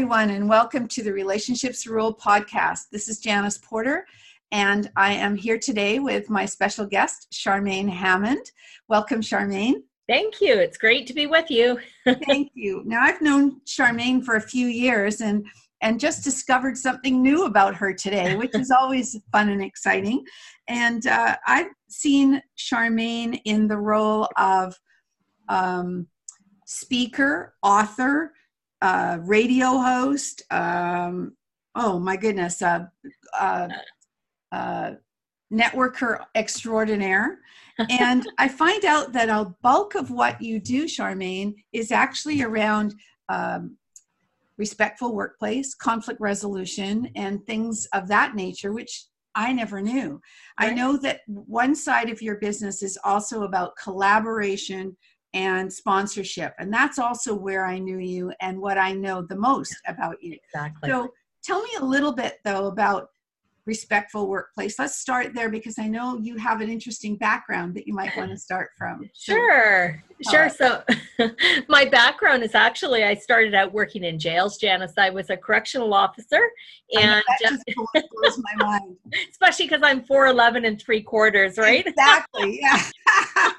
[0.00, 2.88] Everyone, and welcome to the Relationships Rule podcast.
[2.90, 4.06] This is Janice Porter,
[4.50, 8.50] and I am here today with my special guest, Charmaine Hammond.
[8.88, 9.82] Welcome, Charmaine.
[10.08, 10.54] Thank you.
[10.54, 11.78] It's great to be with you.
[12.26, 12.82] Thank you.
[12.86, 15.44] Now, I've known Charmaine for a few years and
[15.82, 20.24] and just discovered something new about her today, which is always fun and exciting.
[20.66, 24.80] And uh, I've seen Charmaine in the role of
[25.50, 26.06] um,
[26.64, 28.32] speaker, author,
[28.82, 30.42] uh, radio host.
[30.50, 31.36] Um,
[31.74, 32.86] oh my goodness, uh,
[33.38, 33.68] uh,
[34.52, 34.92] uh
[35.52, 37.40] networker extraordinaire
[37.88, 42.94] and I find out that a bulk of what you do, Charmaine, is actually around
[43.28, 43.76] um,
[44.58, 50.20] respectful workplace, conflict resolution, and things of that nature, which I never knew.
[50.60, 50.72] Right.
[50.72, 54.96] I know that one side of your business is also about collaboration
[55.34, 56.54] and sponsorship.
[56.58, 60.36] And that's also where I knew you and what I know the most about you.
[60.44, 60.90] Exactly.
[60.90, 63.10] So tell me a little bit, though, about
[63.66, 64.78] respectful workplace.
[64.78, 68.30] Let's start there because I know you have an interesting background that you might want
[68.30, 69.08] to start from.
[69.14, 70.48] Sure, sure.
[70.48, 70.82] So,
[71.68, 74.94] my background is actually I started out working in jails, Janice.
[74.98, 76.50] I was a correctional officer,
[76.92, 78.96] and that just blows my mind.
[79.30, 81.86] Especially because I'm four eleven and three quarters, right?
[81.86, 82.60] Exactly.
[82.70, 83.52] Yeah.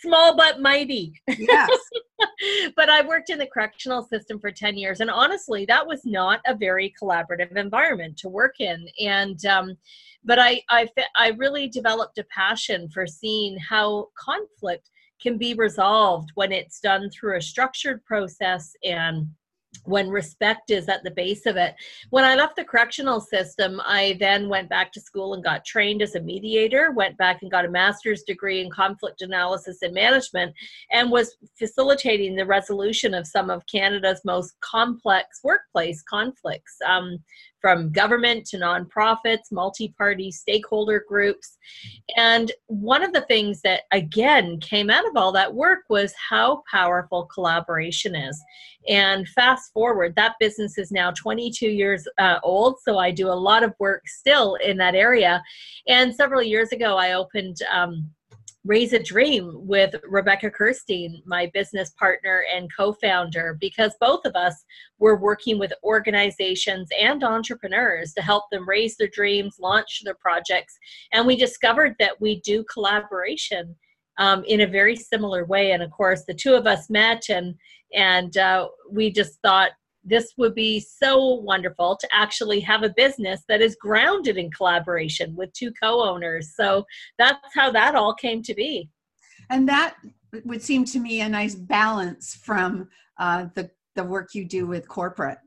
[0.00, 1.12] Small but mighty.
[1.38, 1.68] Yes.
[2.76, 5.00] but I worked in the correctional system for 10 years.
[5.00, 8.86] And honestly, that was not a very collaborative environment to work in.
[8.98, 9.76] And, um,
[10.24, 14.88] but I, I, I really developed a passion for seeing how conflict
[15.20, 19.28] can be resolved when it's done through a structured process and
[19.84, 21.74] when respect is at the base of it.
[22.10, 26.02] When I left the correctional system, I then went back to school and got trained
[26.02, 30.54] as a mediator, went back and got a master's degree in conflict analysis and management,
[30.90, 36.76] and was facilitating the resolution of some of Canada's most complex workplace conflicts.
[36.86, 37.18] Um,
[37.60, 41.58] from government to nonprofits, multi party stakeholder groups.
[42.16, 46.62] And one of the things that, again, came out of all that work was how
[46.70, 48.40] powerful collaboration is.
[48.88, 53.34] And fast forward, that business is now 22 years uh, old, so I do a
[53.34, 55.42] lot of work still in that area.
[55.86, 58.10] And several years ago, I opened um,
[58.64, 64.36] Raise a Dream with Rebecca Kirstein, my business partner and co founder, because both of
[64.36, 64.64] us
[64.98, 70.78] were working with organizations and entrepreneurs to help them raise their dreams, launch their projects.
[71.12, 73.74] And we discovered that we do collaboration
[74.18, 75.72] um, in a very similar way.
[75.72, 77.54] And of course, the two of us met and
[77.92, 79.70] and uh, we just thought
[80.04, 85.34] this would be so wonderful to actually have a business that is grounded in collaboration
[85.36, 86.52] with two co-owners.
[86.56, 86.84] So
[87.18, 88.88] that's how that all came to be.
[89.50, 89.96] And that
[90.44, 94.88] would seem to me a nice balance from uh, the the work you do with
[94.88, 95.38] corporate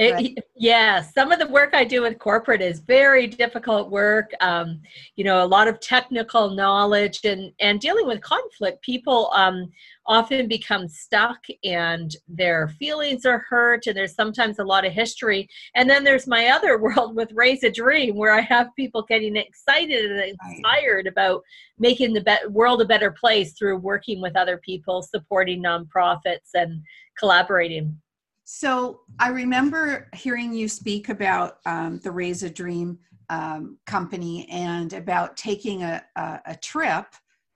[0.00, 4.30] it, yeah, some of the work I do with corporate is very difficult work.
[4.40, 4.80] Um,
[5.16, 8.82] you know, a lot of technical knowledge and and dealing with conflict.
[8.82, 9.70] People um,
[10.06, 15.48] often become stuck and their feelings are hurt, and there's sometimes a lot of history.
[15.74, 19.36] And then there's my other world with Raise a Dream, where I have people getting
[19.36, 21.42] excited and inspired about
[21.78, 26.82] making the be- world a better place through working with other people, supporting nonprofits, and
[27.18, 28.00] collaborating.
[28.52, 34.92] So I remember hearing you speak about um, the Raise a Dream um, company and
[34.92, 37.06] about taking a, a, a, trip,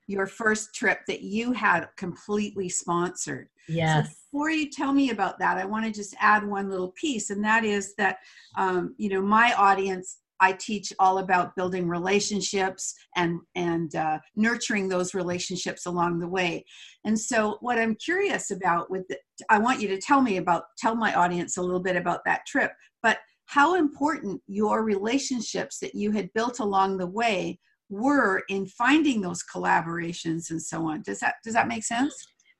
[0.07, 3.49] your first trip that you had completely sponsored.
[3.67, 4.07] Yes.
[4.07, 7.31] So before you tell me about that, I want to just add one little piece,
[7.31, 8.19] and that is that,
[8.55, 14.91] um, you know, my audience I teach all about building relationships and and uh, nurturing
[14.91, 16.67] those relationships along the way.
[17.07, 19.17] And so, what I'm curious about with the,
[19.49, 22.45] I want you to tell me about tell my audience a little bit about that
[22.47, 27.59] trip, but how important your relationships that you had built along the way
[27.89, 31.01] were in finding those collaborations and so on.
[31.01, 32.15] Does that does that make sense?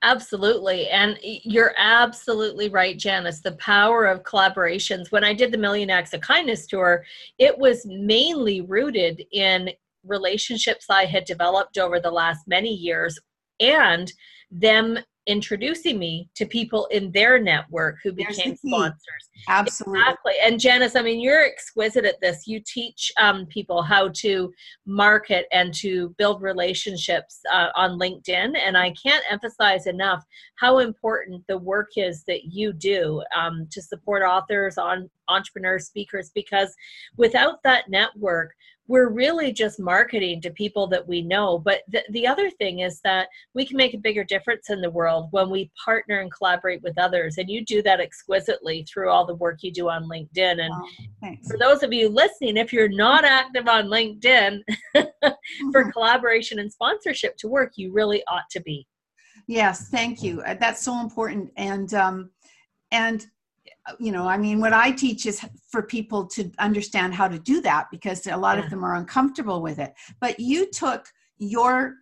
[0.05, 0.89] Absolutely.
[0.91, 3.41] And you're absolutely right, Janice.
[3.41, 5.11] The power of collaborations.
[5.11, 7.05] When I did the Million Acts of Kindness tour,
[7.39, 9.71] it was mainly rooted in
[10.05, 13.19] relationships I had developed over the last many years
[13.61, 14.13] and
[14.51, 19.31] them introducing me to people in their network who became sponsors.
[19.49, 20.01] Absolutely.
[20.01, 20.33] Exactly.
[20.43, 22.47] And Janice, I mean, you're exquisite at this.
[22.47, 24.53] You teach um, people how to
[24.87, 28.57] market and to build relationships uh, on LinkedIn.
[28.59, 30.23] And I can't emphasize enough
[30.57, 36.31] how important the work is that you do um, to support authors, on entrepreneurs, speakers,
[36.35, 36.75] because
[37.17, 38.55] without that network,
[38.87, 41.59] we're really just marketing to people that we know.
[41.59, 44.91] But the, the other thing is that we can make a bigger difference in the
[44.91, 47.39] world when we partner and collaborate with others.
[47.39, 50.61] And you do that exquisitely through all the work you do on LinkedIn.
[50.61, 54.61] And oh, for those of you listening, if you're not active on LinkedIn
[55.73, 58.87] for collaboration and sponsorship to work, you really ought to be.
[59.47, 60.43] Yes, thank you.
[60.43, 61.51] Uh, that's so important.
[61.57, 62.31] And um,
[62.93, 63.27] and
[63.99, 67.61] you know i mean what i teach is for people to understand how to do
[67.61, 68.65] that because a lot yeah.
[68.65, 71.07] of them are uncomfortable with it but you took
[71.39, 71.95] your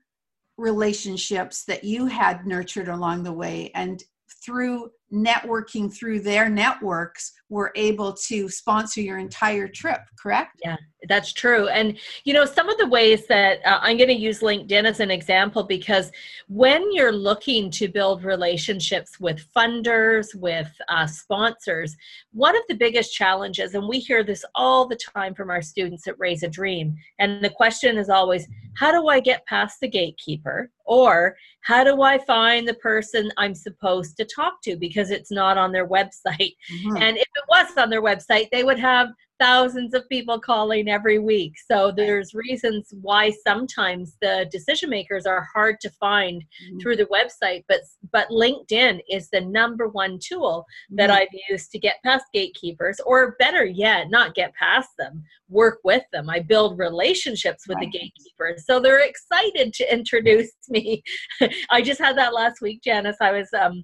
[0.58, 4.04] relationships that you had nurtured along the way and
[4.44, 10.60] through networking through their networks were able to sponsor your entire trip correct?
[10.64, 10.76] Yeah
[11.08, 11.68] that's true.
[11.68, 15.00] And you know some of the ways that uh, i'm going to use linkedin as
[15.00, 16.10] an example because
[16.48, 21.96] when you're looking to build relationships with funders with uh, sponsors
[22.32, 26.06] one of the biggest challenges and we hear this all the time from our students
[26.06, 29.88] at raise a dream and the question is always how do i get past the
[29.88, 30.70] gatekeeper?
[30.84, 34.76] Or how do i find the person i'm supposed to talk to?
[34.76, 36.56] because it's not on their website.
[36.72, 36.96] Mm-hmm.
[36.96, 39.08] and if it was on their website they would have
[39.42, 41.54] thousands of people calling every week.
[41.68, 46.78] So there's reasons why sometimes the decision makers are hard to find mm-hmm.
[46.78, 47.80] through the website, but
[48.12, 51.22] but LinkedIn is the number one tool that mm-hmm.
[51.22, 56.04] I've used to get past gatekeepers, or better yet, not get past them, work with
[56.12, 56.30] them.
[56.30, 57.90] I build relationships with right.
[57.90, 61.02] the gatekeepers, so they're excited to introduce me.
[61.70, 63.16] I just had that last week, Janice.
[63.20, 63.82] I was um,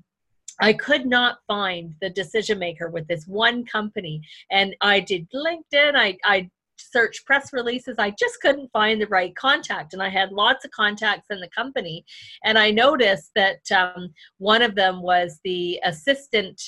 [0.60, 4.22] I could not find the decision maker with this one company.
[4.50, 7.96] And I did LinkedIn, I, I searched press releases.
[7.98, 9.92] I just couldn't find the right contact.
[9.92, 12.04] And I had lots of contacts in the company.
[12.44, 16.60] And I noticed that um, one of them was the assistant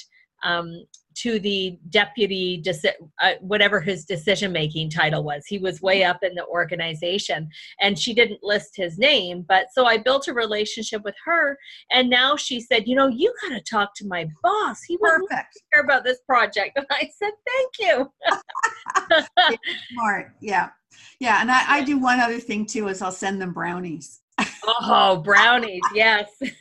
[0.42, 0.84] um,
[1.22, 2.62] to the deputy,
[3.22, 5.44] uh, whatever his decision making title was.
[5.46, 7.48] He was way up in the organization,
[7.80, 9.44] and she didn't list his name.
[9.46, 11.58] But so I built a relationship with her,
[11.90, 14.82] and now she said, "You know, you got to talk to my boss.
[14.82, 15.28] He would
[15.72, 18.12] care about this project." And I said, "Thank you."
[19.92, 20.70] Smart, yeah,
[21.18, 21.40] yeah.
[21.40, 24.20] And I, I do one other thing too: is I'll send them brownies.
[24.66, 26.30] Oh, brownies, yes.
[26.40, 26.54] then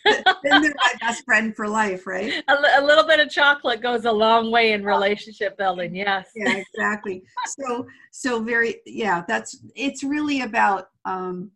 [0.44, 2.44] they're my best friend for life, right?
[2.48, 5.96] A, a, little bit of chocolate goes a long way in relationship building.
[5.96, 6.30] Yes.
[6.36, 7.24] Yeah, exactly.
[7.48, 9.24] so, so very, yeah.
[9.28, 11.52] That's it's really about um,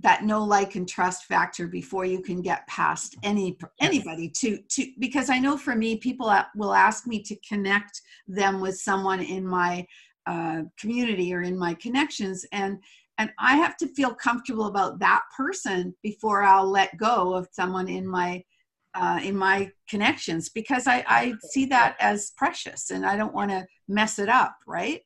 [0.00, 4.92] that no like, and trust factor before you can get past any anybody to to
[4.98, 9.46] because I know for me, people will ask me to connect them with someone in
[9.46, 9.86] my
[10.26, 12.78] uh, community or in my connections and
[13.18, 17.88] and i have to feel comfortable about that person before i'll let go of someone
[17.88, 18.42] in my
[18.94, 23.50] uh, in my connections because I, I see that as precious and i don't want
[23.50, 25.02] to mess it up right?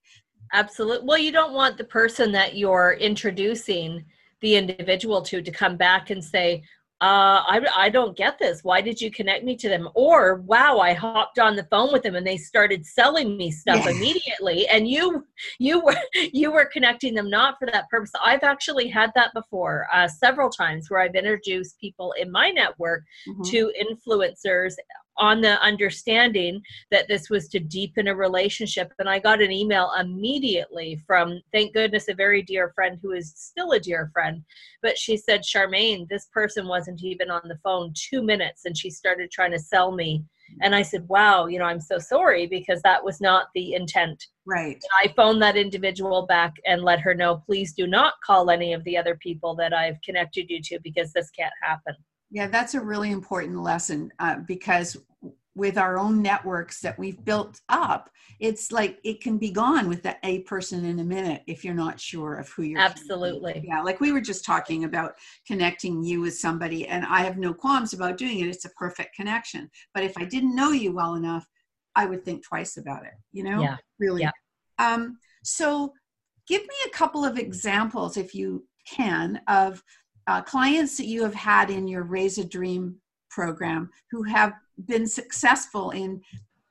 [0.54, 4.04] Absolutely well you don't want the person that you're introducing
[4.40, 6.62] the individual to to come back and say
[7.02, 8.62] uh, I, I don't get this.
[8.62, 9.88] Why did you connect me to them?
[9.96, 13.84] Or, wow, I hopped on the phone with them and they started selling me stuff
[13.88, 14.68] immediately.
[14.68, 15.26] And you,
[15.58, 15.96] you were,
[16.32, 18.12] you were connecting them not for that purpose.
[18.22, 23.02] I've actually had that before uh, several times where I've introduced people in my network
[23.28, 23.42] mm-hmm.
[23.50, 24.74] to influencers
[25.18, 28.92] on the understanding that this was to deepen a relationship.
[28.98, 33.32] And I got an email immediately from, thank goodness, a very dear friend who is
[33.36, 34.42] still a dear friend.
[34.82, 38.90] But she said, Charmaine, this person wasn't even on the phone two minutes and she
[38.90, 40.24] started trying to sell me.
[40.60, 44.26] And I said, wow, you know, I'm so sorry because that was not the intent.
[44.46, 44.82] Right.
[44.94, 48.84] I phoned that individual back and let her know, please do not call any of
[48.84, 51.94] the other people that I've connected you to because this can't happen.
[52.32, 54.96] Yeah, that's a really important lesson uh, because
[55.54, 58.08] with our own networks that we've built up,
[58.40, 61.74] it's like it can be gone with that a person in a minute if you're
[61.74, 62.80] not sure of who you're.
[62.80, 63.62] Absolutely.
[63.66, 65.14] Yeah, like we were just talking about
[65.46, 68.48] connecting you with somebody, and I have no qualms about doing it.
[68.48, 69.70] It's a perfect connection.
[69.92, 71.46] But if I didn't know you well enough,
[71.94, 73.14] I would think twice about it.
[73.32, 73.76] You know, yeah.
[73.98, 74.22] really.
[74.22, 74.30] Yeah.
[74.78, 75.92] Um, so,
[76.48, 79.82] give me a couple of examples, if you can, of
[80.26, 82.96] uh, clients that you have had in your Raise a Dream
[83.30, 84.52] program who have
[84.86, 86.20] been successful in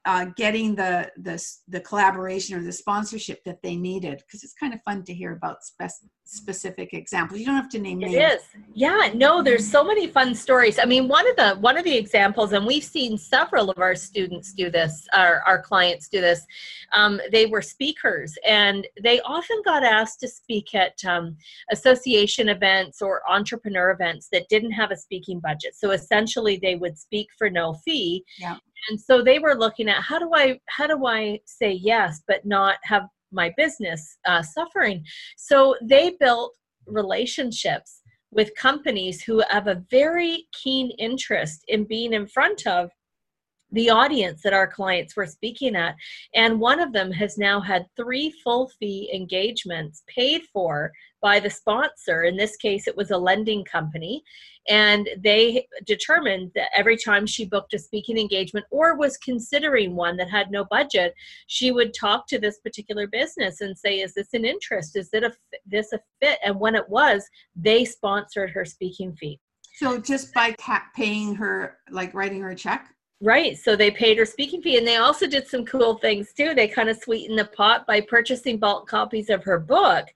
[0.06, 4.74] uh, getting the, the the collaboration or the sponsorship that they needed because it's kind
[4.74, 5.92] of fun to hear about spec-
[6.26, 7.40] specific examples.
[7.40, 8.34] You don't have to name it names.
[8.34, 8.42] is.
[8.74, 10.80] Yeah no there's so many fun stories.
[10.80, 13.94] I mean one of the one of the examples and we've seen several of our
[13.94, 16.46] students do this our, our clients do this
[16.94, 21.38] um, they were speakers and they often got asked to speak at um,
[21.72, 25.76] association events or entrepreneur events that didn't have a speaking budget.
[25.76, 28.58] So essentially they would speak for no fee yeah
[28.90, 32.46] and so they were looking at how do i how do i say yes but
[32.46, 35.06] not have my business uh, suffering?
[35.38, 42.28] So they built relationships with companies who have a very keen interest in being in
[42.28, 42.90] front of
[43.72, 45.96] the audience that our clients were speaking at.
[46.36, 51.50] And one of them has now had three full fee engagements paid for by the
[51.50, 52.24] sponsor.
[52.24, 54.24] In this case, it was a lending company.
[54.68, 60.18] And they determined that every time she booked a speaking engagement or was considering one
[60.18, 61.14] that had no budget,
[61.48, 64.96] she would talk to this particular business and say, Is this an interest?
[64.96, 65.34] Is it a,
[65.66, 66.40] this a fit?
[66.44, 69.40] And when it was, they sponsored her speaking fee.
[69.76, 70.56] So just by
[70.96, 72.94] paying her, like writing her a check?
[73.22, 73.56] Right.
[73.56, 76.56] So they paid her speaking fee and they also did some cool things too.
[76.56, 80.08] They kind of sweetened the pot by purchasing bulk copies of her book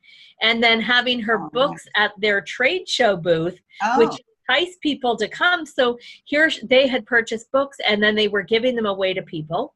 [0.41, 2.05] and then having her oh, books nice.
[2.07, 3.99] at their trade show booth, oh.
[3.99, 4.19] which
[4.49, 5.67] enticed people to come.
[5.67, 9.75] So here they had purchased books and then they were giving them away to people.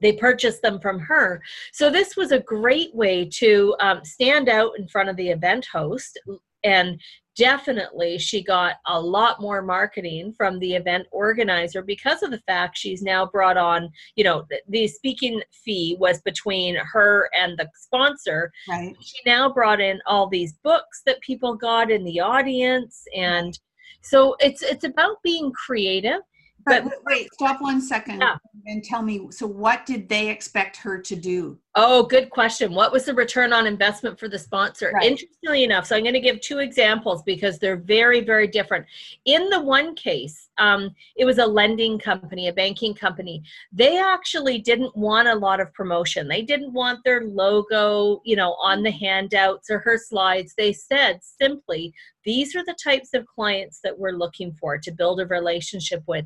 [0.00, 1.40] They purchased them from her.
[1.72, 5.66] So this was a great way to um, stand out in front of the event
[5.72, 6.18] host
[6.64, 7.00] and
[7.36, 12.76] definitely she got a lot more marketing from the event organizer because of the fact
[12.76, 17.68] she's now brought on you know the, the speaking fee was between her and the
[17.76, 18.50] sponsor.
[18.68, 18.94] Right.
[19.00, 23.58] She now brought in all these books that people got in the audience and
[24.02, 26.20] so it's it's about being creative
[26.64, 28.36] but, but wait stop one second yeah.
[28.66, 32.72] and tell me so what did they expect her to do Oh, good question.
[32.72, 34.92] What was the return on investment for the sponsor?
[34.94, 35.04] Right.
[35.04, 38.86] Interestingly enough, so I'm going to give two examples because they're very, very different.
[39.26, 43.42] In the one case, um, it was a lending company, a banking company.
[43.72, 46.28] They actually didn't want a lot of promotion.
[46.28, 50.54] They didn't want their logo, you know, on the handouts or her slides.
[50.56, 51.92] They said simply,
[52.24, 56.24] these are the types of clients that we're looking for to build a relationship with.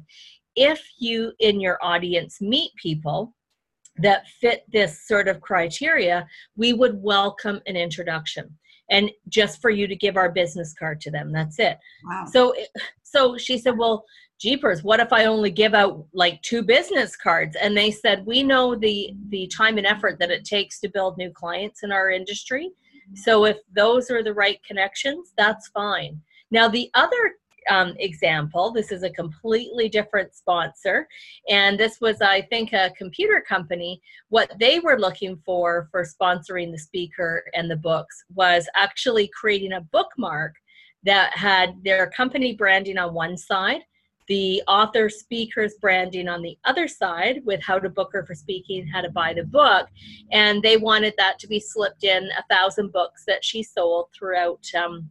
[0.55, 3.35] If you in your audience meet people
[3.99, 8.57] that fit this sort of criteria, we would welcome an introduction
[8.91, 11.33] and just for you to give our business card to them.
[11.33, 11.79] That's it.
[12.05, 12.25] Wow.
[12.31, 12.55] So,
[13.03, 14.05] so she said, well,
[14.41, 17.57] jeepers, what if I only give out like two business cards?
[17.61, 21.19] And they said, we know the, the time and effort that it takes to build
[21.19, 22.71] new clients in our industry.
[23.15, 26.21] So if those are the right connections, that's fine.
[26.51, 27.33] Now, the other
[27.71, 28.73] um, example.
[28.73, 31.09] This is a completely different sponsor.
[31.49, 34.03] And this was, I think, a computer company.
[34.29, 39.73] What they were looking for for sponsoring the speaker and the books was actually creating
[39.73, 40.55] a bookmark
[41.05, 43.81] that had their company branding on one side
[44.31, 48.87] the author speaker's branding on the other side with how to book her for speaking,
[48.87, 49.89] how to buy the book.
[50.31, 54.65] And they wanted that to be slipped in a thousand books that she sold throughout
[54.73, 55.11] um,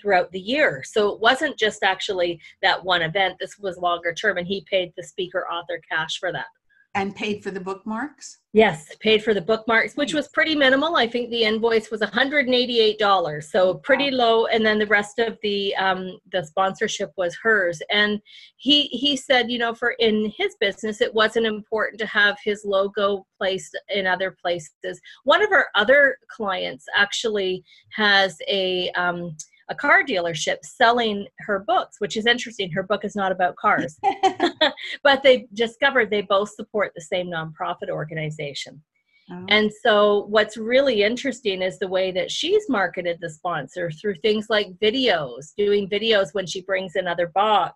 [0.00, 0.82] throughout the year.
[0.84, 3.36] So it wasn't just actually that one event.
[3.38, 6.46] This was longer term, and he paid the speaker author cash for that.
[6.94, 8.38] And paid for the bookmarks?
[8.54, 10.96] Yes, paid for the bookmarks, which was pretty minimal.
[10.96, 14.46] I think the invoice was $188, so pretty low.
[14.46, 17.80] And then the rest of the um, the sponsorship was hers.
[17.90, 18.20] And
[18.56, 22.64] he he said, you know, for in his business, it wasn't important to have his
[22.64, 24.98] logo placed in other places.
[25.24, 27.62] One of our other clients actually
[27.94, 29.36] has a um,
[29.68, 32.70] a car dealership selling her books, which is interesting.
[32.70, 33.98] Her book is not about cars,
[35.02, 38.82] but they discovered they both support the same nonprofit organization.
[39.30, 39.44] Oh.
[39.48, 44.46] And so, what's really interesting is the way that she's marketed the sponsor through things
[44.48, 47.74] like videos, doing videos when she brings another box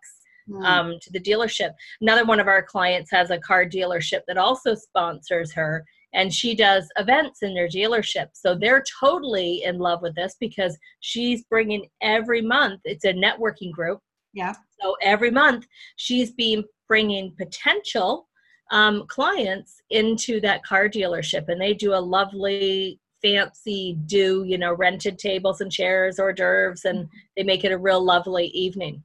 [0.49, 0.65] mm.
[0.65, 1.73] um, to the dealership.
[2.01, 5.85] Another one of our clients has a car dealership that also sponsors her
[6.15, 8.29] and she does events in their dealership.
[8.35, 13.73] So they're totally in love with this because she's bringing every month, it's a networking
[13.73, 14.01] group.
[14.33, 14.55] Yeah.
[14.81, 15.67] So every month
[15.97, 18.29] she's been bringing potential
[18.71, 24.75] um, clients into that car dealership and they do a lovely fancy do you know
[24.75, 27.17] rented tables and chairs hors d'oeuvres and mm-hmm.
[27.37, 29.03] they make it a real lovely evening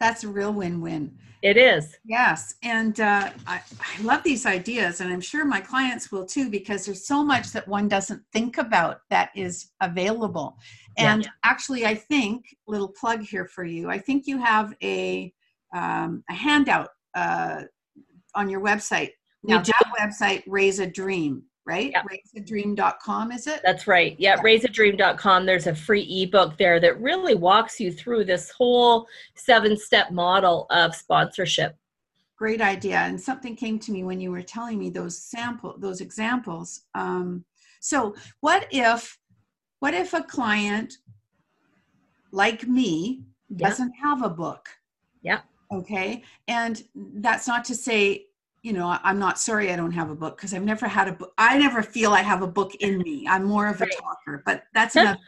[0.00, 1.96] that's a real win-win it is.
[2.04, 2.56] Yes.
[2.62, 6.84] And uh, I, I love these ideas, and I'm sure my clients will too, because
[6.84, 10.58] there's so much that one doesn't think about that is available.
[10.98, 11.30] And yeah.
[11.42, 15.32] actually, I think, little plug here for you, I think you have a,
[15.74, 17.62] um, a handout uh,
[18.34, 21.92] on your website now that website raise a dream right?
[21.92, 22.02] Yeah.
[22.02, 23.60] raiseadream.com is it?
[23.64, 24.16] That's right.
[24.18, 24.42] Yeah, yeah.
[24.42, 30.10] raiseadream.com there's a free ebook there that really walks you through this whole seven step
[30.10, 31.76] model of sponsorship.
[32.36, 32.96] Great idea.
[32.96, 36.82] And something came to me when you were telling me those sample those examples.
[36.96, 37.44] Um,
[37.80, 39.16] so what if
[39.78, 40.94] what if a client
[42.32, 43.22] like me
[43.56, 44.68] doesn't have a book?
[45.22, 45.40] Yeah.
[45.72, 46.24] Okay?
[46.48, 48.26] And that's not to say
[48.62, 51.12] you know i'm not sorry i don't have a book because i've never had a
[51.12, 53.26] book i never feel i have a book in me.
[53.28, 53.92] I'm more of a right.
[53.98, 55.18] talker but that's another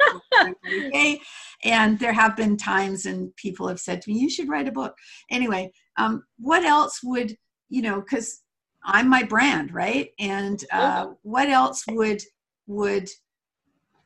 [0.87, 1.21] okay
[1.65, 4.73] and there have been times and people have said to me you should write a
[4.73, 4.97] book.
[5.31, 7.37] Anyway um, what else would
[7.69, 8.43] you know because
[8.85, 10.11] i'm my brand right?
[10.19, 12.23] And uh, what else would
[12.67, 13.09] would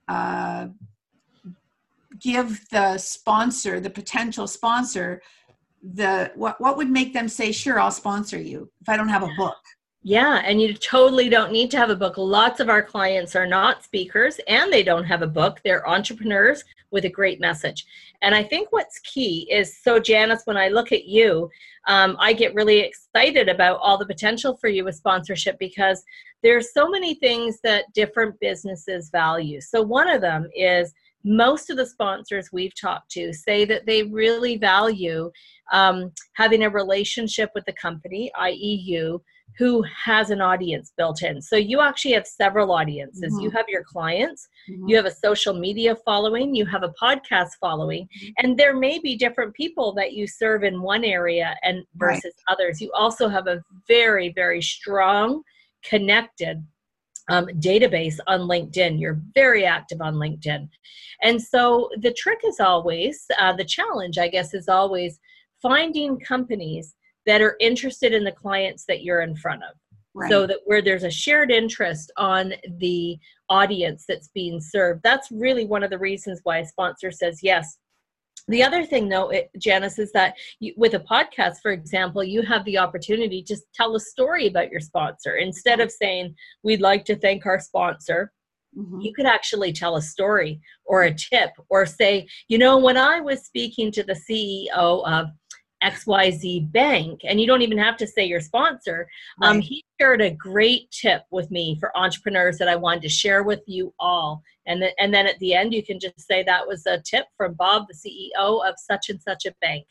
[0.08, 0.68] uh,
[2.20, 5.22] give the sponsor the potential sponsor
[5.94, 9.22] the what what would make them say sure I'll sponsor you if I don't have
[9.22, 9.56] a book
[10.08, 12.16] yeah, and you totally don't need to have a book.
[12.16, 15.58] Lots of our clients are not speakers and they don't have a book.
[15.64, 16.62] They're entrepreneurs
[16.92, 17.84] with a great message.
[18.22, 21.50] And I think what's key is so, Janice, when I look at you,
[21.88, 26.04] um, I get really excited about all the potential for you with sponsorship because
[26.40, 29.60] there's so many things that different businesses value.
[29.60, 30.94] So, one of them is
[31.26, 35.30] most of the sponsors we've talked to say that they really value
[35.72, 39.20] um, having a relationship with the company, i.e., you,
[39.58, 41.42] who has an audience built in.
[41.42, 43.32] So you actually have several audiences.
[43.32, 43.40] Mm-hmm.
[43.40, 44.88] You have your clients, mm-hmm.
[44.88, 48.28] you have a social media following, you have a podcast following, mm-hmm.
[48.38, 52.54] and there may be different people that you serve in one area and versus right.
[52.54, 52.80] others.
[52.80, 55.42] You also have a very, very strong,
[55.82, 56.64] connected
[57.28, 59.00] um, database on LinkedIn.
[59.00, 60.68] You're very active on LinkedIn.
[61.22, 65.18] And so the trick is always, uh, the challenge, I guess, is always
[65.60, 66.94] finding companies
[67.26, 69.76] that are interested in the clients that you're in front of.
[70.14, 70.30] Right.
[70.30, 73.18] So that where there's a shared interest on the
[73.50, 75.02] audience that's being served.
[75.02, 77.76] That's really one of the reasons why a sponsor says yes.
[78.48, 82.42] The other thing, though, it, Janice, is that you, with a podcast, for example, you
[82.42, 85.36] have the opportunity to tell a story about your sponsor.
[85.36, 88.32] Instead of saying, We'd like to thank our sponsor,
[88.76, 89.00] Mm-hmm.
[89.00, 93.20] You could actually tell a story or a tip or say, you know, when I
[93.20, 95.28] was speaking to the CEO of
[95.82, 99.08] XYZ Bank, and you don't even have to say your sponsor.
[99.42, 99.56] Um, right.
[99.56, 103.42] Um, he shared a great tip with me for entrepreneurs that I wanted to share
[103.42, 104.42] with you all.
[104.66, 107.26] And, th- and then at the end, you can just say that was a tip
[107.36, 109.86] from Bob, the CEO of such and such a bank.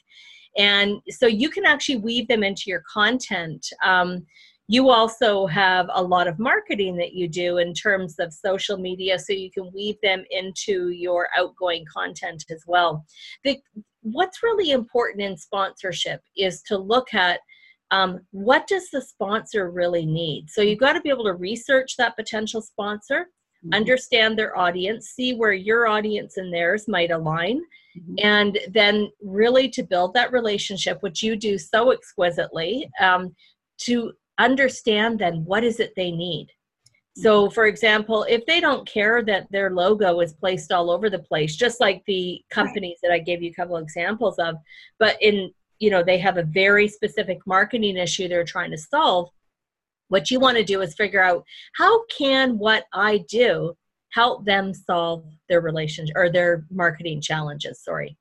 [0.57, 3.65] And so you can actually weave them into your content.
[3.83, 4.25] Um,
[4.67, 9.19] you also have a lot of marketing that you do in terms of social media
[9.19, 13.05] so you can weave them into your outgoing content as well
[13.43, 13.59] the,
[14.05, 17.39] what's really important in sponsorship is to look at
[17.91, 21.95] um, what does the sponsor really need so you've got to be able to research
[21.97, 23.21] that potential sponsor
[23.65, 23.73] mm-hmm.
[23.73, 27.61] understand their audience see where your audience and theirs might align
[27.97, 28.15] mm-hmm.
[28.19, 33.35] and then really to build that relationship which you do so exquisitely um,
[33.77, 36.47] to understand then what is it they need
[37.15, 37.53] so mm-hmm.
[37.53, 41.55] for example if they don't care that their logo is placed all over the place
[41.55, 44.55] just like the companies that i gave you a couple examples of
[44.99, 49.29] but in you know they have a very specific marketing issue they're trying to solve
[50.09, 51.43] what you want to do is figure out
[51.75, 53.75] how can what i do
[54.11, 58.17] help them solve their relationship or their marketing challenges sorry.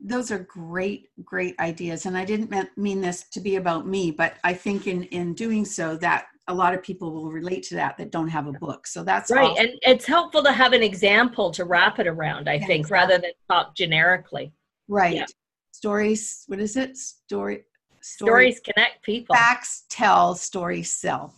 [0.00, 4.34] Those are great great ideas and i didn't mean this to be about me but
[4.44, 7.96] i think in in doing so that a lot of people will relate to that
[7.96, 9.66] that don't have a book so that's right awesome.
[9.66, 12.94] and it's helpful to have an example to wrap it around i yeah, think exactly.
[12.94, 14.52] rather than talk generically
[14.88, 15.26] right yeah.
[15.72, 17.64] stories what is it story
[18.00, 21.34] story, stories connect people facts tell stories sell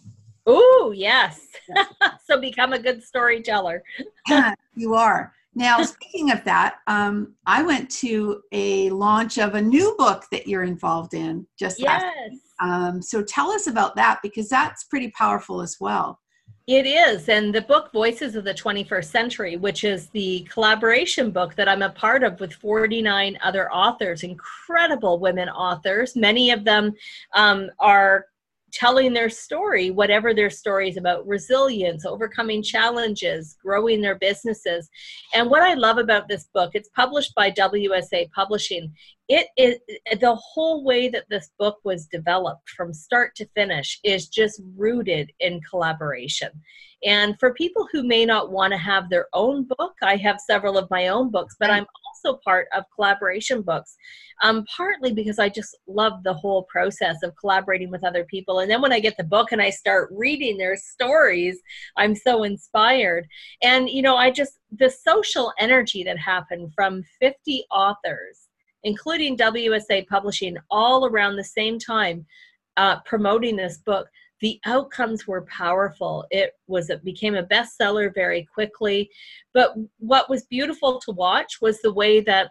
[0.47, 1.41] oh yes
[2.25, 3.83] so become a good storyteller
[4.75, 9.95] you are now, speaking of that, um, I went to a launch of a new
[9.99, 12.03] book that you're involved in just yes.
[12.03, 12.43] last.
[12.61, 16.21] Um, so tell us about that because that's pretty powerful as well.
[16.67, 17.29] It is.
[17.29, 21.83] And the book Voices of the 21st Century, which is the collaboration book that I'm
[21.83, 26.15] a part of with 49 other authors, incredible women authors.
[26.15, 26.93] Many of them
[27.35, 28.27] um, are
[28.73, 34.89] telling their story, whatever their story is about resilience, overcoming challenges, growing their businesses.
[35.35, 38.93] And what I love about this book, it's published by WSA Publishing.
[39.31, 39.79] It is
[40.19, 45.31] the whole way that this book was developed from start to finish is just rooted
[45.39, 46.51] in collaboration.
[47.05, 50.77] And for people who may not want to have their own book, I have several
[50.77, 53.97] of my own books, but I'm also part of collaboration books,
[54.43, 58.59] um, partly because I just love the whole process of collaborating with other people.
[58.59, 61.61] And then when I get the book and I start reading their stories,
[61.97, 63.29] I'm so inspired.
[63.63, 68.50] And, you know, I just, the social energy that happened from 50 authors,
[68.85, 72.27] including WSA Publishing, all around the same time.
[72.77, 74.09] Uh, promoting this book
[74.41, 76.27] the outcomes were powerful.
[76.31, 79.11] It was it became a bestseller very quickly.
[79.53, 82.51] But what was beautiful to watch was the way that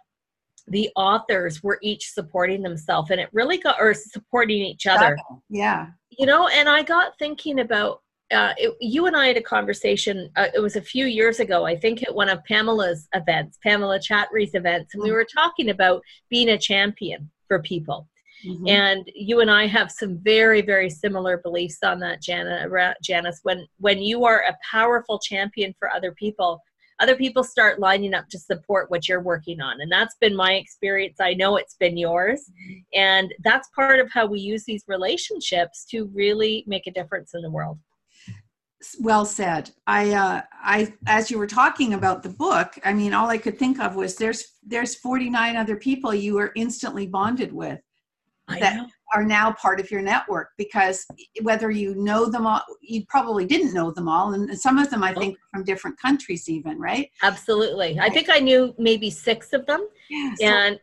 [0.68, 5.16] the authors were each supporting themselves and it really got or supporting each other.
[5.48, 5.88] Yeah.
[6.16, 10.30] You know and i got thinking about uh, it, you and I had a conversation.
[10.36, 14.00] Uh, it was a few years ago, I think, at one of Pamela's events, Pamela
[14.00, 15.16] Chatry's events, and we mm-hmm.
[15.16, 18.08] were talking about being a champion for people.
[18.46, 18.68] Mm-hmm.
[18.68, 22.66] And you and I have some very, very similar beliefs on that, Jana,
[23.02, 23.40] Janice.
[23.42, 26.62] When when you are a powerful champion for other people,
[27.00, 29.80] other people start lining up to support what you're working on.
[29.80, 31.16] And that's been my experience.
[31.20, 32.42] I know it's been yours.
[32.50, 32.78] Mm-hmm.
[32.94, 37.42] And that's part of how we use these relationships to really make a difference in
[37.42, 37.78] the world.
[39.00, 39.70] Well said.
[39.86, 43.58] I, uh, I, as you were talking about the book, I mean, all I could
[43.58, 47.80] think of was there's, there's 49 other people you were instantly bonded with
[48.58, 48.86] that know.
[49.14, 51.06] are now part of your network because
[51.42, 55.02] whether you know them all you probably didn't know them all and some of them
[55.02, 58.10] i think from different countries even right absolutely right.
[58.10, 60.80] i think i knew maybe six of them yeah, so, and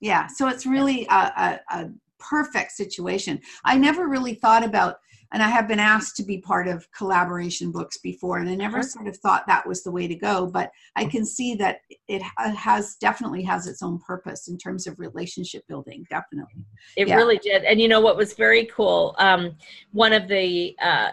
[0.00, 4.96] yeah so it's really a, a, a perfect situation i never really thought about
[5.32, 8.82] and I have been asked to be part of collaboration books before, and I never
[8.82, 10.46] sort of thought that was the way to go.
[10.46, 14.98] But I can see that it has definitely has its own purpose in terms of
[14.98, 16.04] relationship building.
[16.10, 16.64] Definitely,
[16.96, 17.16] it yeah.
[17.16, 17.64] really did.
[17.64, 19.14] And you know what was very cool?
[19.18, 19.56] Um,
[19.92, 21.10] one of the uh,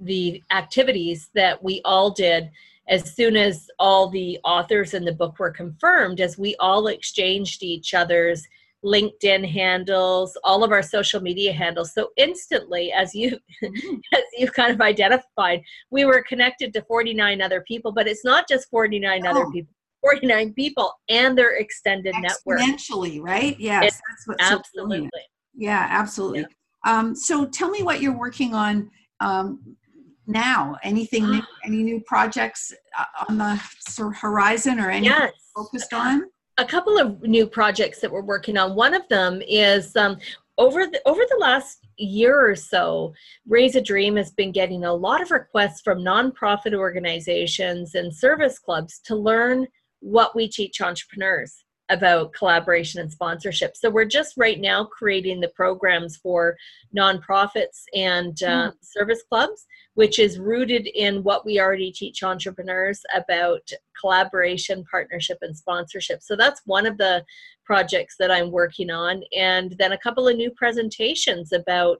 [0.00, 2.50] the activities that we all did
[2.88, 7.62] as soon as all the authors in the book were confirmed, as we all exchanged
[7.62, 8.46] each other's
[8.84, 11.92] LinkedIn handles, all of our social media handles.
[11.94, 13.94] So instantly, as you mm-hmm.
[14.14, 18.48] as you kind of identified, we were connected to 49 other people, but it's not
[18.48, 19.30] just 49 oh.
[19.30, 19.72] other people.
[20.00, 22.60] 49 people and their extended network.
[22.60, 23.58] Exponentially, right?
[23.58, 25.08] Yes, it's that's what's absolutely.
[25.12, 25.20] So
[25.56, 26.40] yeah, absolutely.
[26.40, 26.46] Yeah.
[26.98, 29.76] Um, so tell me what you're working on um,
[30.28, 30.76] now.
[30.84, 33.60] Anything new, any new projects uh, on the
[34.12, 35.32] horizon or anything yes.
[35.54, 36.22] focused on?
[36.58, 38.74] A couple of new projects that we're working on.
[38.74, 40.18] One of them is um,
[40.58, 43.14] over the over the last year or so,
[43.46, 48.58] Raise a Dream has been getting a lot of requests from nonprofit organizations and service
[48.58, 49.66] clubs to learn
[50.00, 53.76] what we teach entrepreneurs about collaboration and sponsorship.
[53.76, 56.56] So we're just right now creating the programs for
[56.96, 58.72] nonprofits and uh, mm.
[58.82, 65.56] service clubs, which is rooted in what we already teach entrepreneurs about collaboration, partnership, and
[65.56, 66.22] sponsorship.
[66.22, 67.24] So that's one of the
[67.64, 69.22] projects that I'm working on.
[69.36, 71.98] And then a couple of new presentations about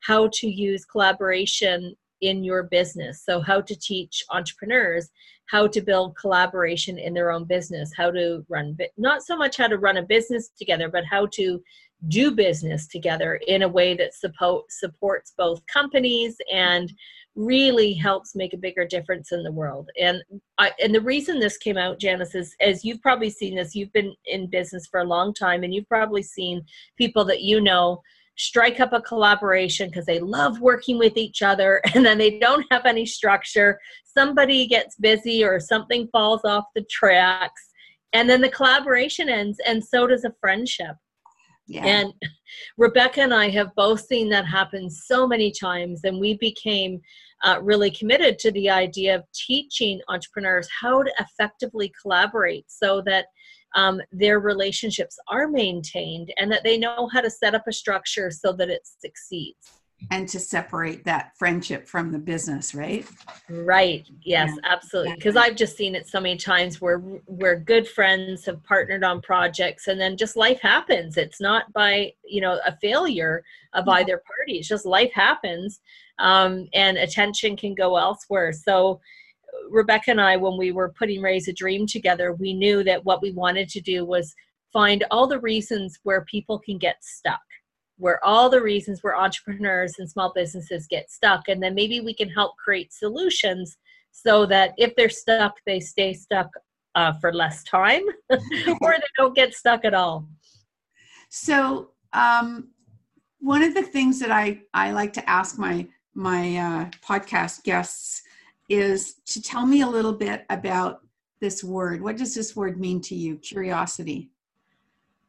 [0.00, 3.22] how to use collaboration in your business.
[3.24, 5.10] So, how to teach entrepreneurs
[5.50, 9.66] how to build collaboration in their own business, how to run, not so much how
[9.66, 11.60] to run a business together, but how to
[12.08, 16.92] do business together in a way that support, supports both companies and
[17.34, 19.88] really helps make a bigger difference in the world.
[20.00, 20.22] And
[20.58, 23.92] I, and the reason this came out, Janice, is as you've probably seen this, you've
[23.92, 26.62] been in business for a long time, and you've probably seen
[26.96, 28.02] people that you know
[28.40, 32.64] strike up a collaboration because they love working with each other and then they don't
[32.70, 33.78] have any structure.
[34.04, 37.62] Somebody gets busy or something falls off the tracks
[38.12, 40.96] and then the collaboration ends and so does a friendship.
[41.66, 41.84] Yeah.
[41.84, 42.12] And
[42.78, 47.00] Rebecca and I have both seen that happen so many times, and we became
[47.44, 53.26] uh, really committed to the idea of teaching entrepreneurs how to effectively collaborate so that
[53.74, 58.30] um, their relationships are maintained and that they know how to set up a structure
[58.30, 59.80] so that it succeeds.
[60.10, 63.06] And to separate that friendship from the business right?
[63.50, 64.72] Right yes yeah.
[64.72, 65.14] absolutely.
[65.14, 69.20] Because i've just seen it so many times where where good friends have partnered on
[69.20, 71.18] projects and then just life happens.
[71.18, 73.92] It's not by you know a failure of yeah.
[73.94, 74.58] either party.
[74.58, 75.80] It's just life happens
[76.18, 78.52] um, and attention can go elsewhere.
[78.52, 79.00] So
[79.68, 83.22] Rebecca and I, when we were putting Raise a Dream together, we knew that what
[83.22, 84.34] we wanted to do was
[84.72, 87.40] find all the reasons where people can get stuck,
[87.96, 91.48] where all the reasons where entrepreneurs and small businesses get stuck.
[91.48, 93.76] And then maybe we can help create solutions
[94.12, 96.48] so that if they're stuck, they stay stuck
[96.94, 98.38] uh, for less time or
[98.92, 100.28] they don't get stuck at all.
[101.28, 102.70] So, um,
[103.38, 108.22] one of the things that I, I like to ask my my uh, podcast guests
[108.70, 111.00] is to tell me a little bit about
[111.40, 112.00] this word?
[112.00, 113.36] What does this word mean to you?
[113.36, 114.30] Curiosity.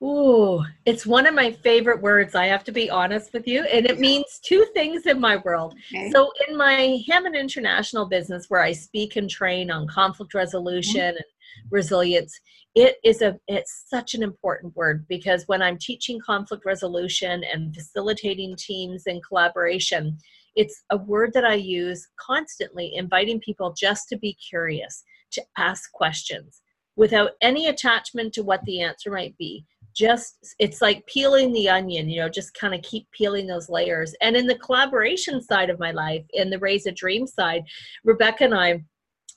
[0.03, 2.33] Ooh, it's one of my favorite words.
[2.33, 3.63] I have to be honest with you.
[3.65, 5.75] And it means two things in my world.
[5.93, 6.09] Okay.
[6.09, 11.17] So, in my Hammond International business, where I speak and train on conflict resolution mm-hmm.
[11.17, 11.25] and
[11.69, 12.39] resilience,
[12.73, 17.75] it is a it's such an important word because when I'm teaching conflict resolution and
[17.75, 20.17] facilitating teams and collaboration,
[20.55, 25.91] it's a word that I use constantly, inviting people just to be curious, to ask
[25.91, 26.61] questions
[26.95, 29.65] without any attachment to what the answer might be.
[29.95, 34.13] Just it's like peeling the onion you know just kind of keep peeling those layers.
[34.21, 37.63] And in the collaboration side of my life in the raise a dream side
[38.05, 38.81] rebecca and i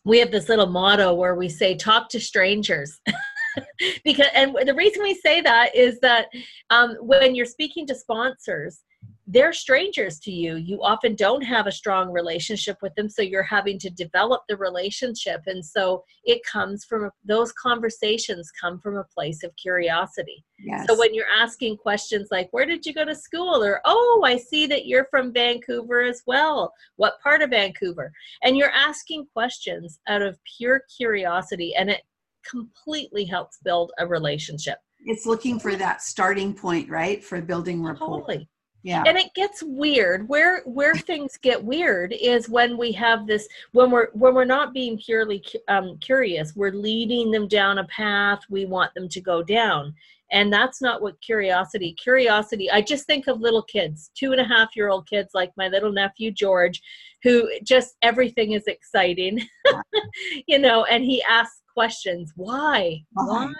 [0.05, 3.01] we have this little motto where we say talk to strangers.
[4.05, 6.27] Because and the reason we say that is that
[6.71, 8.81] um, when you're speaking to sponsors
[9.27, 10.57] they're strangers to you.
[10.57, 14.57] You often don't have a strong relationship with them, so you're having to develop the
[14.57, 15.43] relationship.
[15.47, 20.45] And so it comes from those conversations come from a place of curiosity.
[20.59, 20.87] Yes.
[20.87, 23.65] So when you're asking questions like, Where did you go to school?
[23.65, 26.73] or Oh, I see that you're from Vancouver as well.
[26.97, 28.13] What part of Vancouver?
[28.43, 32.03] And you're asking questions out of pure curiosity, and it
[32.49, 34.79] completely helps build a relationship.
[35.07, 37.23] It's looking for that starting point, right?
[37.25, 38.21] For building rapport.
[38.21, 38.49] Totally
[38.85, 39.03] yeah.
[39.07, 40.29] And it gets weird.
[40.29, 44.75] Where where things get weird is when we have this when we're when we're not
[44.75, 49.43] being purely um, curious we're leading them down a path we want them to go
[49.43, 49.95] down.
[50.31, 54.45] And that's not what curiosity curiosity i just think of little kids two and a
[54.45, 56.83] half year old kids like my little nephew george
[57.25, 59.41] who just everything is exciting
[60.47, 62.33] you know and he asks questions.
[62.37, 63.03] Why?
[63.13, 63.53] Why?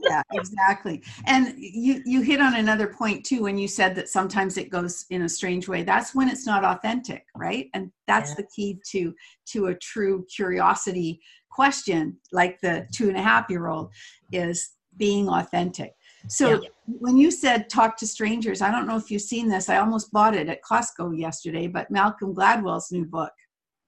[0.00, 1.02] Yeah exactly.
[1.26, 5.04] And you you hit on another point too when you said that sometimes it goes
[5.10, 5.82] in a strange way.
[5.82, 7.66] That's when it's not authentic right?
[7.74, 8.36] And that's yeah.
[8.36, 9.14] the key to
[9.52, 13.90] to a true curiosity question like the two and a half year old
[14.32, 15.92] is being authentic
[16.28, 16.68] so yeah.
[16.86, 20.12] when you said talk to strangers i don't know if you've seen this i almost
[20.12, 23.32] bought it at costco yesterday but malcolm gladwell's new book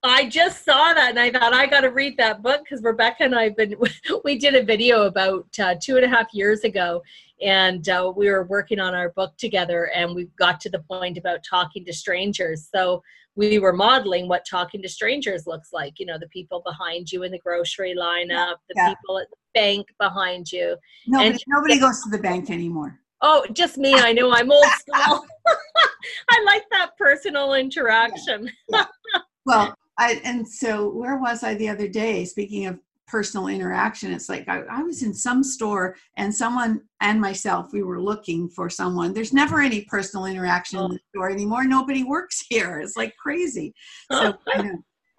[0.02, 3.24] I just saw that and I thought I got to read that book because Rebecca
[3.24, 3.74] and I've been
[4.24, 7.02] we did a video about uh, two and a half years ago
[7.42, 11.18] and uh, we were working on our book together and we got to the point
[11.18, 12.68] about talking to strangers.
[12.74, 13.02] So
[13.36, 15.94] we were modeling what talking to strangers looks like.
[15.98, 18.88] You know, the people behind you in the grocery lineup, the yeah.
[18.88, 20.76] people at the bank behind you.
[21.06, 22.98] Nobody, and nobody goes to the bank anymore.
[23.22, 23.94] Oh, just me.
[23.94, 25.26] I know I'm old school.
[26.30, 28.50] I like that personal interaction.
[28.68, 28.84] Yeah.
[29.12, 29.22] Yeah.
[29.44, 32.24] Well, I, and so where was I the other day?
[32.24, 32.78] Speaking of
[33.10, 37.82] personal interaction, it's like I, I, was in some store and someone and myself, we
[37.82, 39.12] were looking for someone.
[39.12, 40.86] There's never any personal interaction oh.
[40.86, 41.64] in the store anymore.
[41.64, 42.80] Nobody works here.
[42.80, 43.74] It's like crazy.
[44.12, 44.34] So.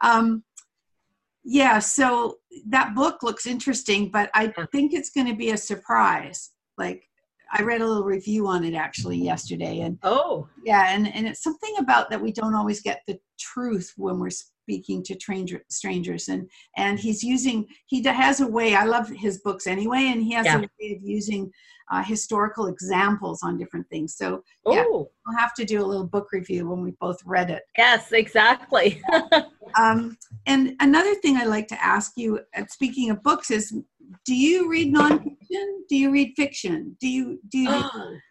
[0.04, 0.44] Um,
[1.44, 2.38] yeah, so
[2.70, 6.52] that book looks interesting, but I think it's going to be a surprise.
[6.78, 7.04] Like
[7.52, 11.44] I read a little review on it actually yesterday, and oh, yeah, and and it's
[11.44, 14.30] something about that we don't always get the truth when we're
[14.64, 19.40] speaking to stranger, strangers and and he's using he has a way i love his
[19.40, 20.58] books anyway and he has yeah.
[20.58, 21.52] a way of using
[21.92, 25.08] uh, historical examples on different things so yeah Ooh.
[25.26, 29.02] we'll have to do a little book review when we both read it yes exactly
[29.80, 33.74] um, and another thing i like to ask you speaking of books is
[34.26, 37.84] do you read nonfiction do you read fiction do you do you.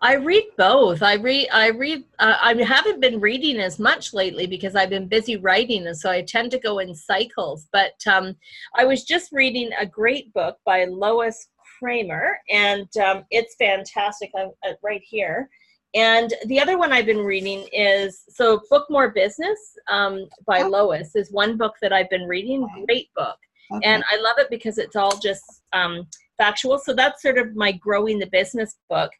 [0.00, 1.02] I read both.
[1.02, 1.48] I read.
[1.52, 2.04] I read.
[2.20, 6.08] Uh, I haven't been reading as much lately because I've been busy writing, and so
[6.08, 7.66] I tend to go in cycles.
[7.72, 8.36] But um,
[8.76, 14.30] I was just reading a great book by Lois Creamer, and um, it's fantastic.
[14.36, 15.48] I'm uh, right here.
[15.94, 19.58] And the other one I've been reading is so Book More Business
[19.88, 20.68] um, by oh.
[20.68, 22.68] Lois is one book that I've been reading.
[22.86, 23.38] Great book,
[23.72, 23.88] okay.
[23.88, 26.06] and I love it because it's all just um,
[26.38, 26.78] factual.
[26.78, 29.10] So that's sort of my growing the business book.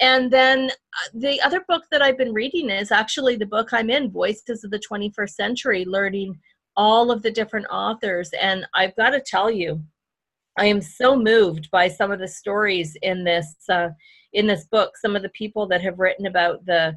[0.00, 3.88] And then uh, the other book that I've been reading is actually the book I'm
[3.88, 6.38] in, Voices of the 21st Century, learning
[6.76, 8.30] all of the different authors.
[8.38, 9.82] And I've got to tell you,
[10.58, 13.88] I am so moved by some of the stories in this uh,
[14.32, 14.96] in this book.
[14.96, 16.96] Some of the people that have written about the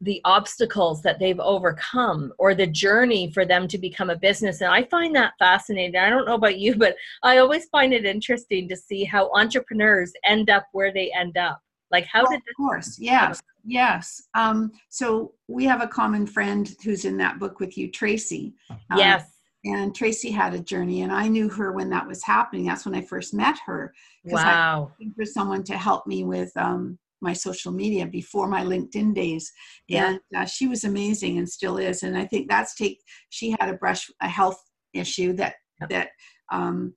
[0.00, 4.60] the obstacles that they've overcome or the journey for them to become a business.
[4.60, 5.96] And i find that fascinating.
[5.96, 10.12] I don't know about you but i always find it interesting to see how entrepreneurs
[10.24, 11.60] end up where they end up.
[11.90, 12.98] Like how well, did this of course.
[12.98, 13.40] yes.
[13.64, 14.22] Yes.
[14.34, 18.54] Um, so we have a common friend who's in that book with you tracy.
[18.70, 19.30] Um, yes.
[19.64, 22.66] and tracy had a journey and i knew her when that was happening.
[22.66, 23.92] That's when i first met her
[24.24, 28.48] wow I was looking for someone to help me with um, my social media before
[28.48, 29.50] my LinkedIn days.
[29.88, 30.10] Yeah.
[30.10, 32.02] And uh, she was amazing and still is.
[32.02, 33.00] And I think that's take,
[33.30, 35.90] she had a brush, a health issue that, yep.
[35.90, 36.08] that,
[36.52, 36.94] um,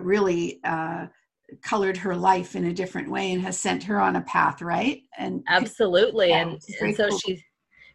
[0.00, 1.06] really uh,
[1.62, 5.02] colored her life in a different way and has sent her on a path, right?
[5.18, 7.18] And absolutely, yeah, and, and so cool.
[7.18, 7.42] she's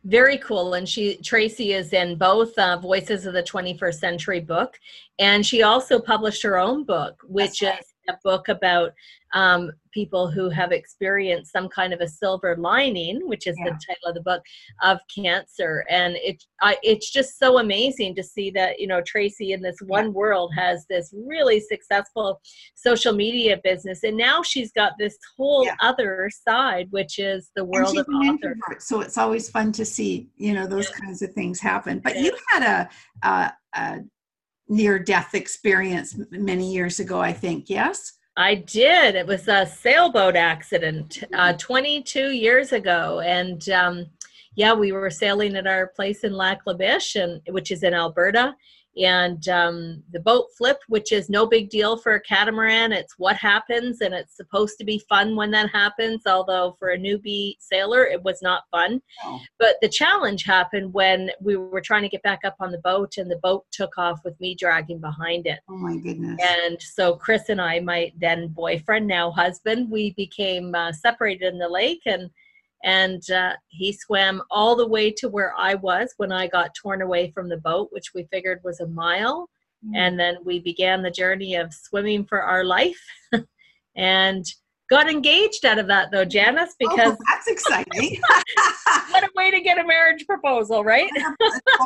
[0.06, 4.78] very cool and she tracy is in both uh, voices of the 21st century book
[5.20, 7.80] and she also published her own book which right.
[7.80, 8.94] is a book about
[9.34, 13.66] um, people who have experienced some kind of a silver lining, which is yeah.
[13.66, 14.42] the title of the book,
[14.82, 15.84] of cancer.
[15.90, 19.78] And it, I, it's just so amazing to see that, you know, Tracy in this
[19.86, 20.12] one yeah.
[20.12, 22.40] world has this really successful
[22.76, 24.04] social media business.
[24.04, 25.76] And now she's got this whole yeah.
[25.82, 28.56] other side, which is the world of author.
[28.80, 32.00] So it's always fun to see, you know, those kinds of things happen.
[32.00, 34.00] But you had a, a, a
[34.70, 38.14] near death experience many years ago, I think, yes?
[38.36, 39.16] I did.
[39.16, 43.22] It was a sailboat accident uh, 22 years ago.
[43.22, 44.06] And um,
[44.56, 47.94] yeah, we were sailing at our place in Lac La Biche, and, which is in
[47.94, 48.56] Alberta
[48.98, 52.92] and um, the boat flipped, which is no big deal for a catamaran.
[52.92, 56.24] It's what happens, and it's supposed to be fun when that happens.
[56.26, 59.02] Although for a newbie sailor, it was not fun.
[59.24, 59.40] Oh.
[59.60, 63.18] But the challenge happened when we were trying to get back up on the boat,
[63.18, 65.60] and the boat took off with me dragging behind it.
[65.70, 66.40] Oh my goodness!
[66.42, 71.60] And so Chris and I, my then boyfriend, now husband, we became uh, separated in
[71.60, 72.30] the lake, and
[72.84, 77.02] and uh, he swam all the way to where I was when I got torn
[77.02, 79.50] away from the boat, which we figured was a mile.
[79.86, 79.96] Mm-hmm.
[79.96, 83.00] And then we began the journey of swimming for our life
[83.96, 84.46] and
[84.90, 88.20] got engaged out of that, though, Janice, oh, because oh, that's exciting.
[89.10, 91.10] what a way to get a marriage proposal, right?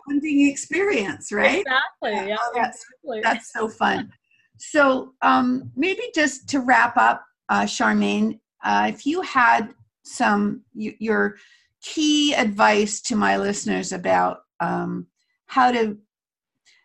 [0.07, 1.61] bonding experience, right?
[1.61, 2.29] Exactly.
[2.29, 3.21] Yeah, oh, that's, exactly.
[3.21, 4.11] that's so fun.
[4.57, 11.37] So, um, maybe just to wrap up, uh, Charmaine, uh, if you had some your
[11.81, 15.07] key advice to my listeners about um,
[15.47, 15.97] how to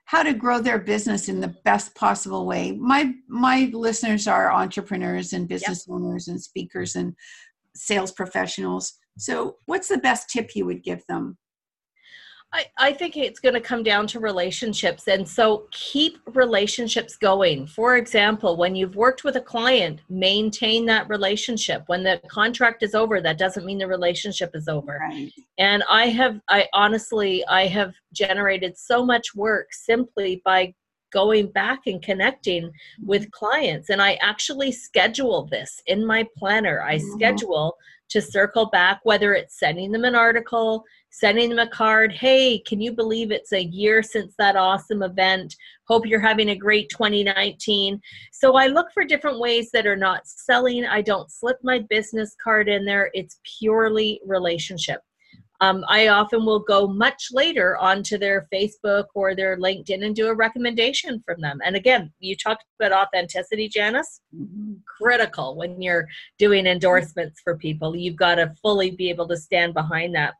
[0.06, 2.72] how to grow their business in the best possible way.
[2.72, 5.94] My my listeners are entrepreneurs and business yep.
[5.94, 7.14] owners and speakers and
[7.74, 8.94] sales professionals.
[9.18, 11.36] So, what's the best tip you would give them?
[12.52, 15.08] I, I think it's going to come down to relationships.
[15.08, 17.66] And so keep relationships going.
[17.66, 21.82] For example, when you've worked with a client, maintain that relationship.
[21.86, 24.98] When the contract is over, that doesn't mean the relationship is over.
[25.00, 25.32] Right.
[25.58, 30.74] And I have, I honestly, I have generated so much work simply by
[31.12, 32.70] going back and connecting
[33.04, 33.30] with mm-hmm.
[33.32, 33.90] clients.
[33.90, 36.82] And I actually schedule this in my planner.
[36.82, 37.12] I mm-hmm.
[37.14, 37.76] schedule
[38.08, 42.12] to circle back, whether it's sending them an article, sending them a card.
[42.12, 45.56] Hey, can you believe it's a year since that awesome event?
[45.88, 48.00] Hope you're having a great 2019.
[48.32, 50.84] So I look for different ways that are not selling.
[50.84, 53.10] I don't slip my business card in there.
[53.14, 55.00] It's purely relationship.
[55.60, 60.28] Um, I often will go much later onto their Facebook or their LinkedIn and do
[60.28, 61.60] a recommendation from them.
[61.64, 64.20] And again, you talked about authenticity, Janice.
[64.34, 64.74] Mm-hmm.
[64.98, 66.06] Critical when you're
[66.38, 67.96] doing endorsements for people.
[67.96, 70.34] You've got to fully be able to stand behind that.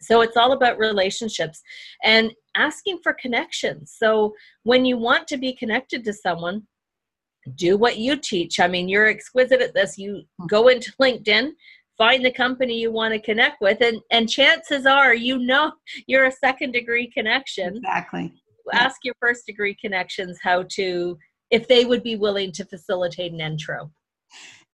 [0.00, 1.60] So it's all about relationships
[2.04, 3.94] and asking for connections.
[3.96, 6.66] So when you want to be connected to someone,
[7.56, 8.60] do what you teach.
[8.60, 9.98] I mean, you're exquisite at this.
[9.98, 11.50] You go into LinkedIn,
[11.98, 15.72] find the company you want to connect with, and, and chances are you know
[16.06, 17.76] you're a second degree connection.
[17.76, 18.32] Exactly.
[18.72, 21.18] Ask your first degree connections how to,
[21.50, 23.90] if they would be willing to facilitate an intro.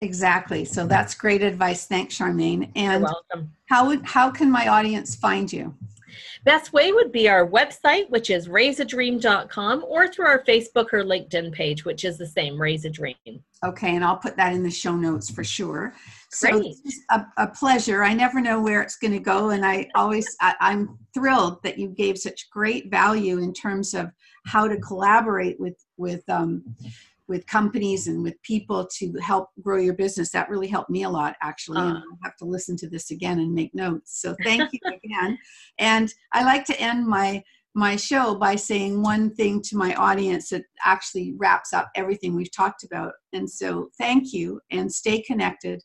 [0.01, 0.65] Exactly.
[0.65, 1.85] So that's great advice.
[1.85, 2.69] Thanks, Charmaine.
[2.75, 3.51] And You're welcome.
[3.69, 5.73] How would how can my audience find you?
[6.43, 11.51] Best way would be our website, which is raiseadream.com, or through our Facebook or LinkedIn
[11.51, 13.15] page, which is the same, Raise a Dream.
[13.63, 15.93] Okay, and I'll put that in the show notes for sure.
[16.31, 18.03] So it's a, a, pleasure.
[18.03, 21.77] I never know where it's going to go, and I always I, I'm thrilled that
[21.77, 24.11] you gave such great value in terms of
[24.45, 26.75] how to collaborate with with um,
[27.27, 30.31] with companies and with people to help grow your business.
[30.31, 31.77] That really helped me a lot, actually.
[31.77, 34.21] Uh, and I'll have to listen to this again and make notes.
[34.21, 35.37] So thank you again.
[35.79, 37.43] And I like to end my
[37.77, 42.51] my show by saying one thing to my audience that actually wraps up everything we've
[42.51, 43.11] talked about.
[43.33, 45.83] And so thank you and stay connected.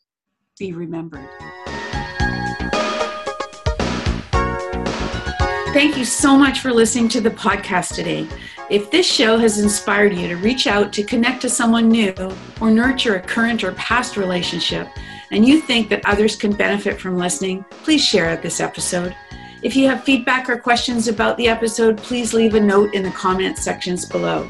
[0.61, 1.27] Be remembered.
[5.73, 8.27] Thank you so much for listening to the podcast today.
[8.69, 12.13] If this show has inspired you to reach out to connect to someone new
[12.61, 14.87] or nurture a current or past relationship,
[15.31, 19.15] and you think that others can benefit from listening, please share this episode.
[19.63, 23.09] If you have feedback or questions about the episode, please leave a note in the
[23.09, 24.47] comments sections below.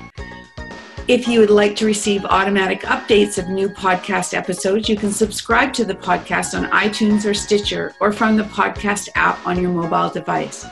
[1.11, 5.73] If you would like to receive automatic updates of new podcast episodes, you can subscribe
[5.73, 10.09] to the podcast on iTunes or Stitcher or from the podcast app on your mobile
[10.09, 10.65] device.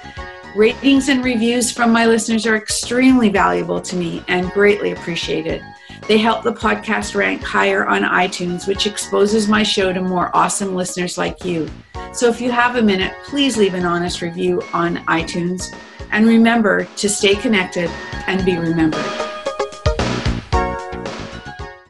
[0.55, 5.61] Ratings and reviews from my listeners are extremely valuable to me and greatly appreciated.
[6.07, 10.73] They help the podcast rank higher on iTunes, which exposes my show to more awesome
[10.73, 11.69] listeners like you.
[12.13, 15.75] So if you have a minute, please leave an honest review on iTunes.
[16.13, 17.89] And remember to stay connected
[18.25, 19.38] and be remembered.